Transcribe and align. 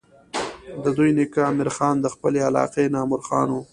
د 0.83 0.85
دوي 0.97 1.11
نيکه 1.17 1.41
امير 1.51 1.69
خان 1.75 1.95
د 2.01 2.07
خپلې 2.13 2.39
علاقې 2.47 2.85
نامور 2.95 3.21
خان 3.27 3.47
وو 3.51 3.61